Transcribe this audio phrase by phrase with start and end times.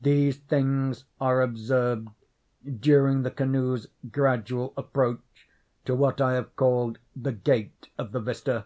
[0.00, 2.08] These things are observed
[2.64, 5.46] during the canoe's gradual approach
[5.84, 8.64] to what I have called the gate of the vista.